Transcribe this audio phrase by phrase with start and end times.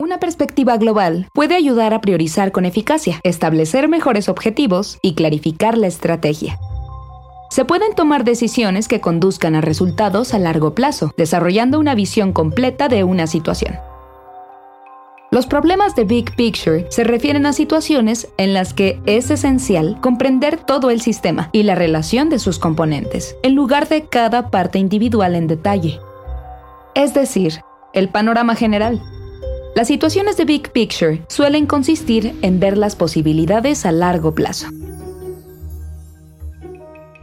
[0.00, 5.88] Una perspectiva global puede ayudar a priorizar con eficacia, establecer mejores objetivos y clarificar la
[5.88, 6.56] estrategia.
[7.50, 12.86] Se pueden tomar decisiones que conduzcan a resultados a largo plazo, desarrollando una visión completa
[12.86, 13.74] de una situación.
[15.32, 20.58] Los problemas de Big Picture se refieren a situaciones en las que es esencial comprender
[20.58, 25.34] todo el sistema y la relación de sus componentes, en lugar de cada parte individual
[25.34, 25.98] en detalle.
[26.94, 27.62] Es decir,
[27.94, 29.02] el panorama general.
[29.78, 34.66] Las situaciones de Big Picture suelen consistir en ver las posibilidades a largo plazo.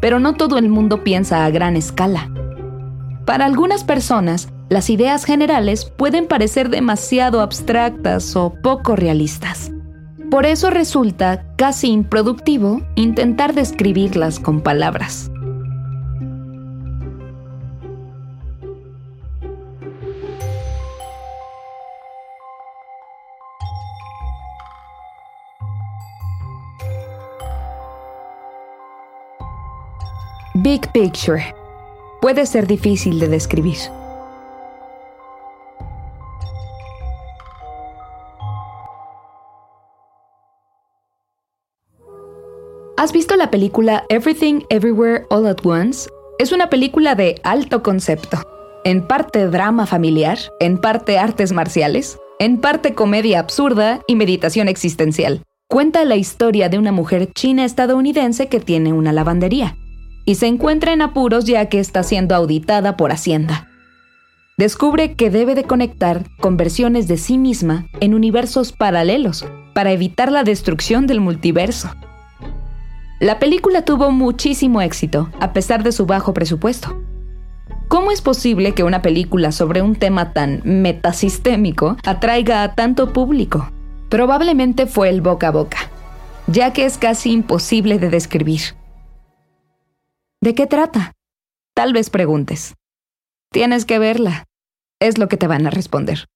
[0.00, 2.28] Pero no todo el mundo piensa a gran escala.
[3.24, 9.70] Para algunas personas, las ideas generales pueden parecer demasiado abstractas o poco realistas.
[10.28, 15.30] Por eso resulta casi improductivo intentar describirlas con palabras.
[30.54, 31.54] Big Picture.
[32.20, 33.76] Puede ser difícil de describir.
[42.96, 46.10] ¿Has visto la película Everything Everywhere All at Once?
[46.40, 48.38] Es una película de alto concepto.
[48.84, 55.44] En parte drama familiar, en parte artes marciales, en parte comedia absurda y meditación existencial.
[55.68, 59.76] Cuenta la historia de una mujer china estadounidense que tiene una lavandería
[60.30, 63.66] y se encuentra en apuros ya que está siendo auditada por Hacienda.
[64.56, 69.44] Descubre que debe de conectar con versiones de sí misma en universos paralelos
[69.74, 71.90] para evitar la destrucción del multiverso.
[73.18, 76.96] La película tuvo muchísimo éxito, a pesar de su bajo presupuesto.
[77.88, 83.68] ¿Cómo es posible que una película sobre un tema tan metasistémico atraiga a tanto público?
[84.08, 85.90] Probablemente fue el boca a boca,
[86.46, 88.79] ya que es casi imposible de describir.
[90.42, 91.12] ¿De qué trata?
[91.74, 92.74] Tal vez preguntes.
[93.52, 94.46] Tienes que verla.
[94.98, 96.26] Es lo que te van a responder.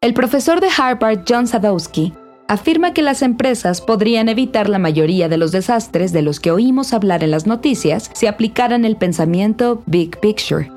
[0.00, 2.12] El profesor de Harvard, John Sadowski,
[2.48, 6.92] afirma que las empresas podrían evitar la mayoría de los desastres de los que oímos
[6.92, 10.70] hablar en las noticias si aplicaran el pensamiento Big Picture.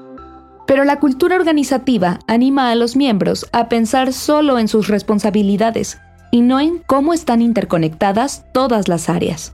[0.66, 6.00] Pero la cultura organizativa anima a los miembros a pensar solo en sus responsabilidades
[6.32, 9.54] y no en cómo están interconectadas todas las áreas.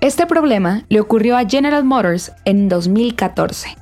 [0.00, 3.76] Este problema le ocurrió a General Motors en 2014.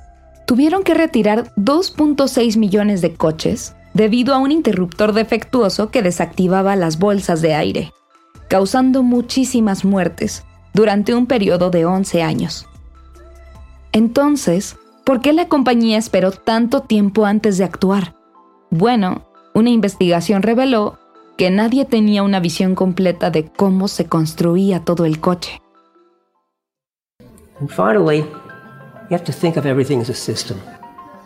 [0.46, 6.98] Tuvieron que retirar 2.6 millones de coches debido a un interruptor defectuoso que desactivaba las
[6.98, 7.92] bolsas de aire,
[8.48, 10.44] causando muchísimas muertes
[10.74, 12.66] durante un periodo de 11 años.
[13.92, 18.16] Entonces, ¿por qué la compañía esperó tanto tiempo antes de actuar?
[18.70, 20.98] Bueno, una investigación reveló
[21.38, 25.60] que nadie tenía una visión completa de cómo se construía todo el coche.
[27.68, 28.18] Finally,
[29.08, 30.58] you have to think of everything as a system.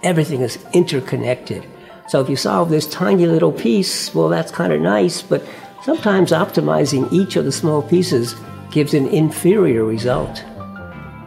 [0.02, 1.62] Everything is interconnected.
[2.08, 5.42] So if you solve this tiny little piece, well, that's kind of nice, but
[5.84, 8.34] sometimes optimizing each of the small pieces
[8.70, 10.42] gives an inferior result.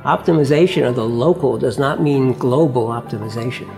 [0.04, 3.70] Optimization of the local does not mean global optimization.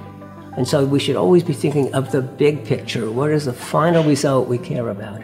[0.55, 3.11] And so we should always be thinking of the big picture.
[3.11, 5.21] What is the final result we care about?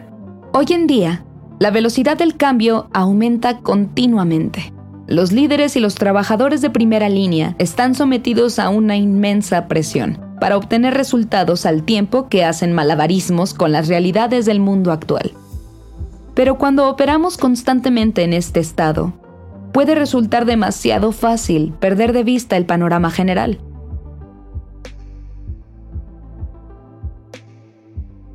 [0.52, 1.24] Hoy en día,
[1.60, 4.70] la velocidad del cambio aumenta continuamente.
[5.06, 10.56] Los líderes y los trabajadores de primera línea están sometidos a una inmensa presión para
[10.56, 15.32] obtener resultados al tiempo que hacen malabarismos con las realidades del mundo actual.
[16.34, 19.12] Pero cuando operamos constantemente en este estado,
[19.72, 23.60] puede resultar demasiado fácil perder de vista el panorama general.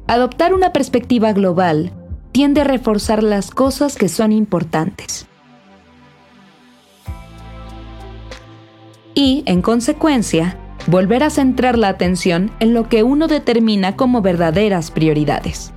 [0.08, 1.92] Adoptar una perspectiva global
[2.32, 5.26] tiende a reforzar las cosas que son importantes.
[9.16, 14.92] Y, en consecuencia, volver a centrar la atención en lo que uno determina como verdaderas
[14.92, 15.72] prioridades.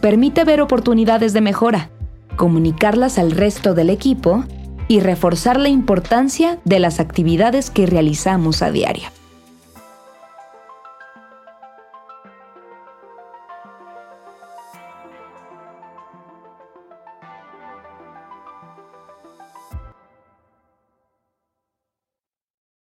[0.00, 1.90] Permite ver oportunidades de mejora,
[2.36, 4.44] comunicarlas al resto del equipo
[4.88, 9.08] y reforzar la importancia de las actividades que realizamos a diario.